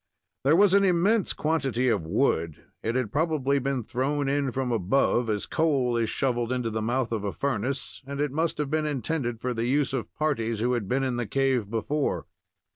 There 0.43 0.55
was 0.55 0.73
an 0.73 0.83
immense 0.83 1.31
quantity 1.31 1.87
of 1.87 2.07
wood; 2.07 2.63
it 2.81 2.95
had 2.95 3.11
probably 3.11 3.59
been 3.59 3.83
thrown 3.83 4.27
in 4.27 4.49
from 4.51 4.71
above, 4.71 5.29
as 5.29 5.45
coal 5.45 5.95
is 5.95 6.09
shoveled 6.09 6.51
into 6.51 6.71
the 6.71 6.81
mouth 6.81 7.11
of 7.11 7.23
a 7.23 7.31
furnace, 7.31 8.01
and 8.07 8.19
it 8.19 8.31
must 8.31 8.57
have 8.57 8.71
been 8.71 8.87
intended 8.87 9.39
for 9.39 9.53
the 9.53 9.67
use 9.67 9.93
of 9.93 10.11
parties 10.15 10.59
who 10.59 10.73
had 10.73 10.87
been 10.89 11.03
in 11.03 11.17
the 11.17 11.27
cave 11.27 11.69
before. 11.69 12.25